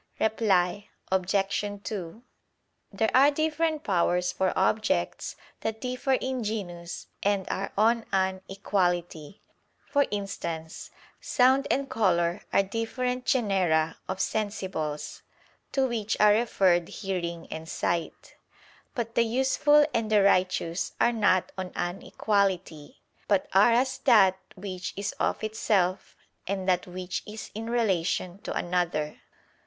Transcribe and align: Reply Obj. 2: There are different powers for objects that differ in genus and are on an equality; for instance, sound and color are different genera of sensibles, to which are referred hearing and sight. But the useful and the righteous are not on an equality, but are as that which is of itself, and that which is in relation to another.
Reply 0.19 0.87
Obj. 1.11 1.79
2: 1.83 2.23
There 2.91 3.11
are 3.15 3.29
different 3.29 3.83
powers 3.83 4.31
for 4.31 4.51
objects 4.57 5.35
that 5.59 5.79
differ 5.79 6.13
in 6.13 6.43
genus 6.43 7.05
and 7.21 7.47
are 7.51 7.71
on 7.77 8.07
an 8.11 8.41
equality; 8.49 9.43
for 9.85 10.07
instance, 10.09 10.89
sound 11.19 11.67
and 11.69 11.87
color 11.87 12.41
are 12.51 12.63
different 12.63 13.27
genera 13.27 13.97
of 14.07 14.17
sensibles, 14.17 15.21
to 15.71 15.87
which 15.87 16.17
are 16.19 16.33
referred 16.33 16.87
hearing 16.87 17.45
and 17.51 17.69
sight. 17.69 18.35
But 18.95 19.13
the 19.13 19.21
useful 19.21 19.85
and 19.93 20.09
the 20.11 20.23
righteous 20.23 20.93
are 20.99 21.13
not 21.13 21.51
on 21.59 21.71
an 21.75 22.01
equality, 22.01 23.03
but 23.27 23.47
are 23.53 23.73
as 23.73 23.99
that 23.99 24.39
which 24.55 24.93
is 24.97 25.11
of 25.19 25.43
itself, 25.43 26.15
and 26.47 26.67
that 26.67 26.87
which 26.87 27.21
is 27.27 27.51
in 27.53 27.69
relation 27.69 28.39
to 28.39 28.51
another. 28.55 29.21